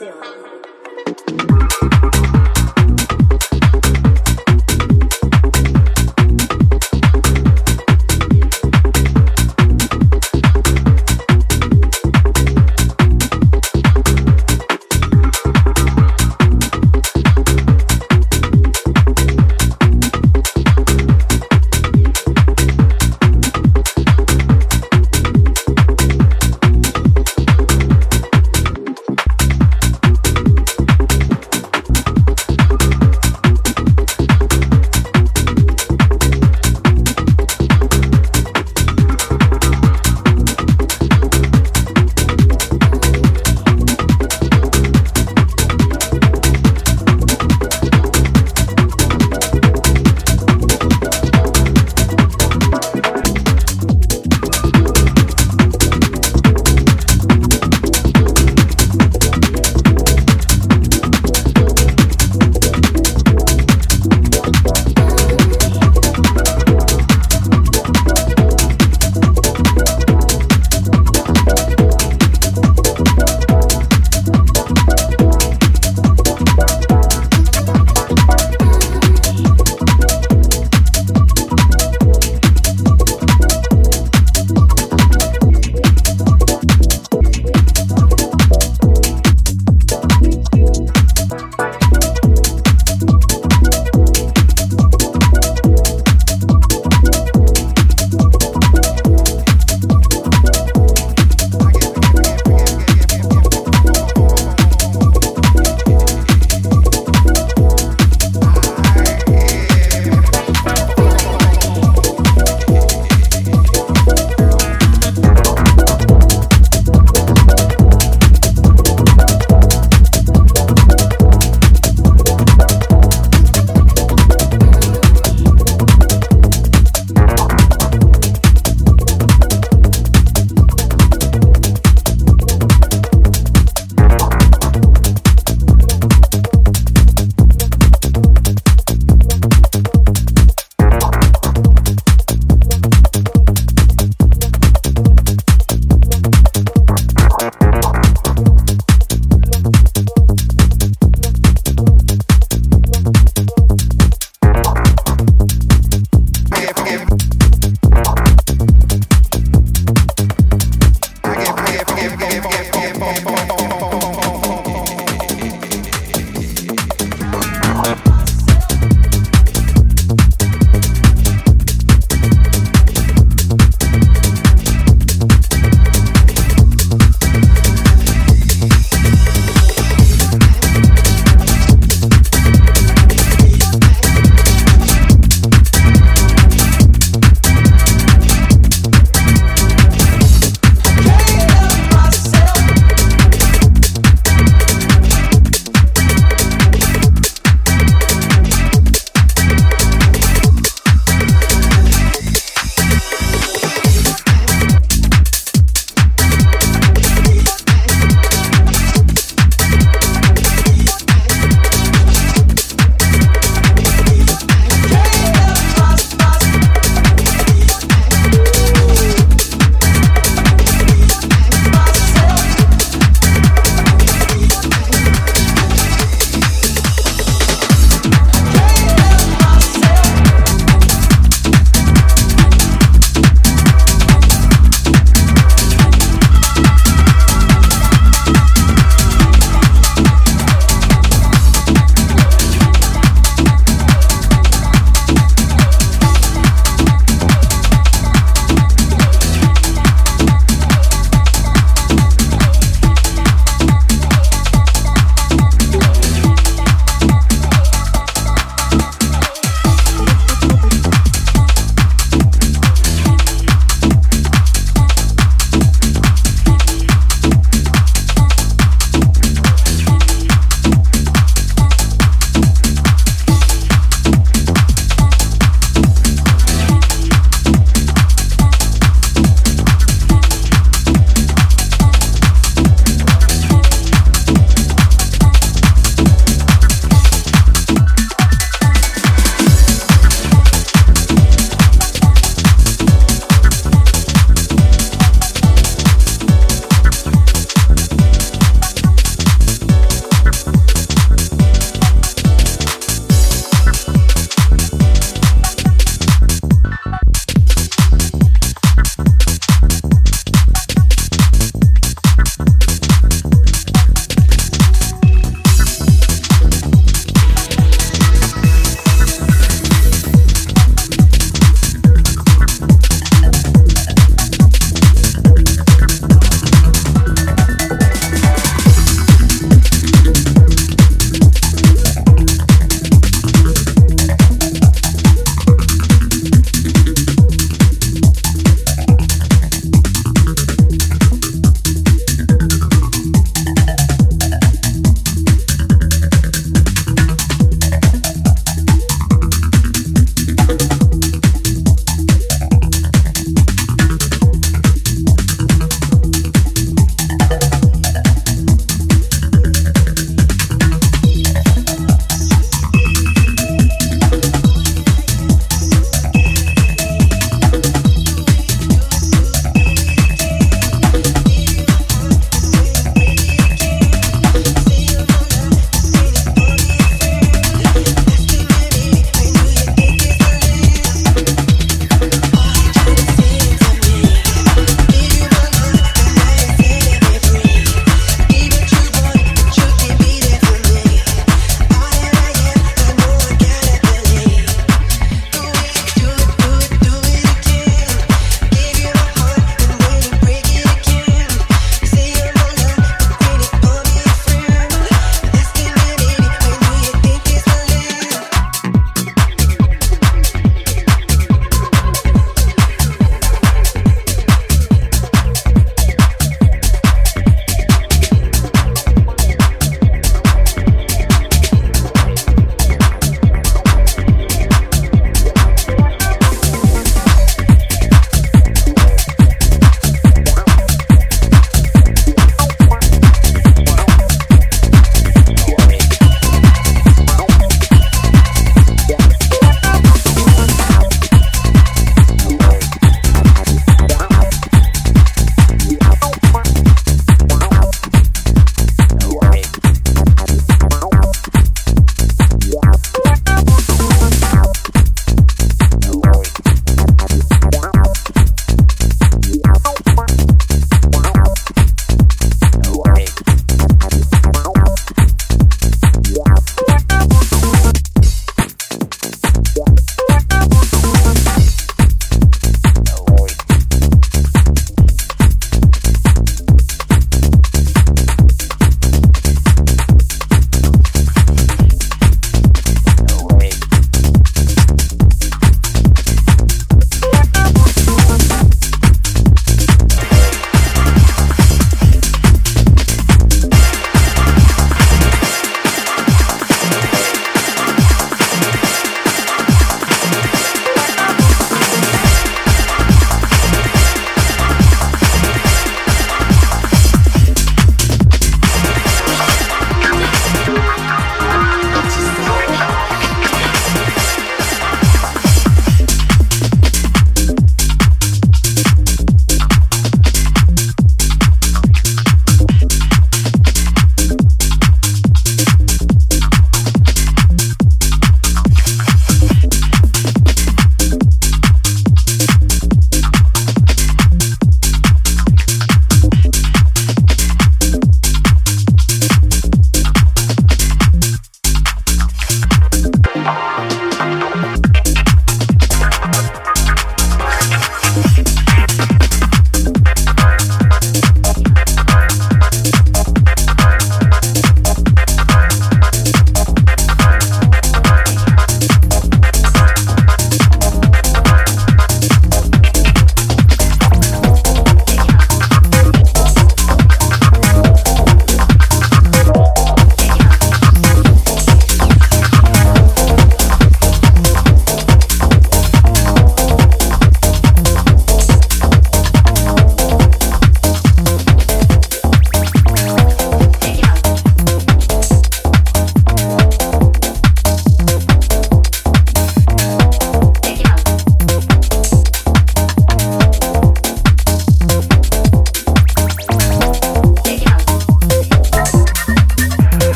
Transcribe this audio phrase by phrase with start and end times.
[0.00, 0.69] 对。